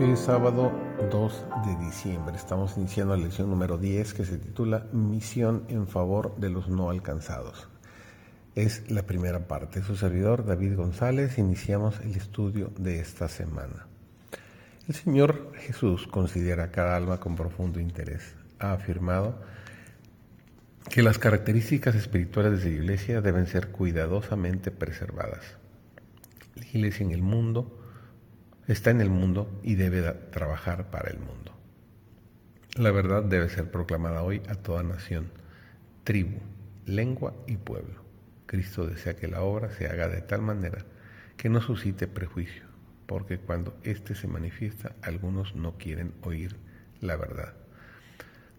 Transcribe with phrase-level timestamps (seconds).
[0.00, 0.70] Hoy es sábado
[1.10, 2.36] 2 de diciembre.
[2.36, 6.90] Estamos iniciando la lección número 10 que se titula Misión en favor de los no
[6.90, 7.66] alcanzados.
[8.54, 9.82] Es la primera parte.
[9.82, 11.36] Su servidor David González.
[11.36, 13.88] Iniciamos el estudio de esta semana.
[14.86, 18.36] El Señor Jesús considera cada alma con profundo interés.
[18.60, 19.42] Ha afirmado
[20.88, 25.56] que las características espirituales de la Iglesia deben ser cuidadosamente preservadas.
[26.54, 27.74] La Iglesia en el mundo
[28.72, 31.52] está en el mundo y debe trabajar para el mundo.
[32.76, 35.30] La verdad debe ser proclamada hoy a toda nación,
[36.04, 36.38] tribu,
[36.86, 38.02] lengua y pueblo.
[38.46, 40.84] Cristo desea que la obra se haga de tal manera
[41.36, 42.62] que no suscite prejuicio,
[43.06, 46.56] porque cuando éste se manifiesta, algunos no quieren oír
[47.00, 47.54] la verdad.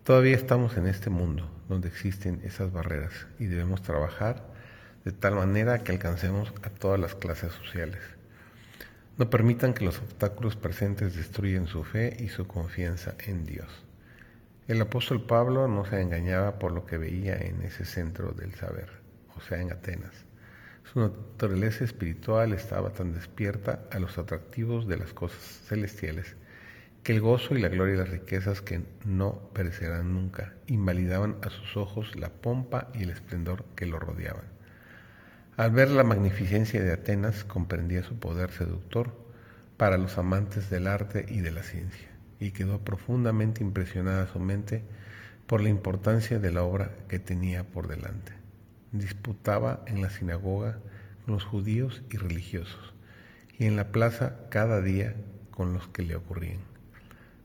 [0.04, 4.48] Todavía estamos en este mundo donde existen esas barreras y debemos trabajar
[5.06, 8.19] de tal manera que alcancemos a todas las clases sociales
[9.20, 13.68] no permitan que los obstáculos presentes destruyan su fe y su confianza en Dios.
[14.70, 18.88] El apóstol Pablo no se engañaba por lo que veía en ese centro del saber,
[19.36, 20.14] o sea, en Atenas.
[20.94, 26.38] Su naturaleza espiritual estaba tan despierta a los atractivos de las cosas celestiales
[27.04, 31.50] que el gozo y la gloria y las riquezas que no perecerán nunca invalidaban a
[31.50, 34.59] sus ojos la pompa y el esplendor que lo rodeaban.
[35.60, 39.12] Al ver la magnificencia de Atenas comprendía su poder seductor
[39.76, 42.08] para los amantes del arte y de la ciencia,
[42.40, 44.84] y quedó profundamente impresionada su mente
[45.48, 48.32] por la importancia de la obra que tenía por delante.
[48.94, 50.80] Disputaba en la sinagoga
[51.26, 52.94] con los judíos y religiosos,
[53.58, 55.14] y en la plaza cada día
[55.52, 56.62] con los que le ocurrían.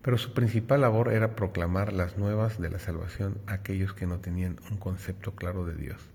[0.03, 4.21] Pero su principal labor era proclamar las nuevas de la salvación a aquellos que no
[4.21, 6.14] tenían un concepto claro de Dios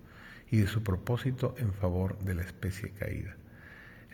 [0.52, 3.36] y de su propósito en favor de la especie caída.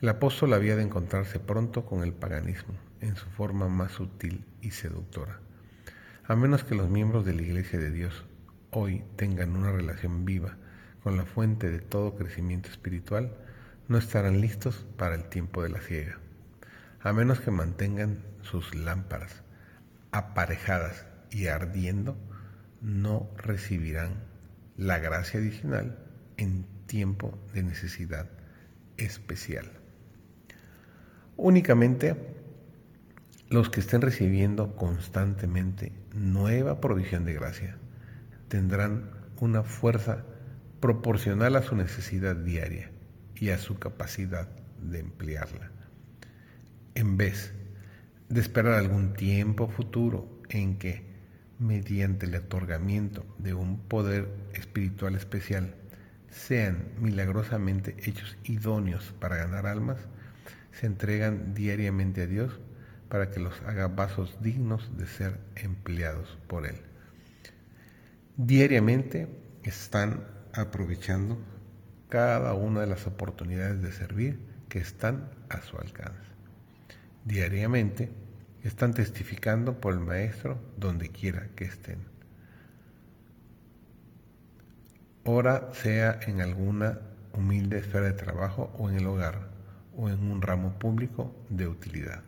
[0.01, 4.71] El apóstol había de encontrarse pronto con el paganismo en su forma más sutil y
[4.71, 5.39] seductora.
[6.27, 8.25] A menos que los miembros de la Iglesia de Dios
[8.71, 10.57] hoy tengan una relación viva
[11.01, 13.37] con la fuente de todo crecimiento espiritual,
[13.87, 16.17] no estarán listos para el tiempo de la ciega.
[17.01, 19.43] A menos que mantengan sus lámparas
[20.11, 22.17] aparejadas y ardiendo,
[22.81, 24.23] no recibirán
[24.77, 26.04] la gracia adicional
[26.37, 28.29] en tiempo de necesidad
[28.97, 29.71] especial.
[31.37, 32.15] Únicamente
[33.49, 37.77] los que estén recibiendo constantemente nueva provisión de gracia
[38.47, 40.25] tendrán una fuerza
[40.79, 42.91] proporcional a su necesidad diaria
[43.35, 44.47] y a su capacidad
[44.81, 45.71] de emplearla.
[46.95, 47.53] En vez
[48.29, 51.03] de esperar algún tiempo futuro en que,
[51.59, 55.75] mediante el otorgamiento de un poder espiritual especial,
[56.35, 59.97] sean milagrosamente hechos idóneos para ganar almas,
[60.73, 62.59] se entregan diariamente a Dios
[63.09, 66.75] para que los haga vasos dignos de ser empleados por Él.
[68.35, 69.29] Diariamente
[69.63, 71.37] están aprovechando
[72.09, 76.29] cada una de las oportunidades de servir que están a su alcance.
[77.23, 78.11] Diariamente
[78.63, 82.14] están testificando por el Maestro donde quiera que estén.
[85.25, 86.99] Ora sea en alguna
[87.33, 89.49] humilde esfera de trabajo o en el hogar
[89.97, 92.21] o en un ramo público de utilidad.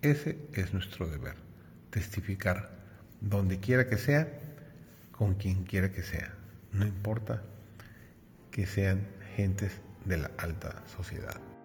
[0.00, 1.34] Ese es nuestro deber,
[1.90, 2.70] testificar
[3.20, 4.28] donde quiera que sea,
[5.12, 6.34] con quien quiera que sea,
[6.72, 7.42] no importa
[8.50, 9.06] que sean
[9.36, 9.72] gentes
[10.06, 11.55] de la alta sociedad.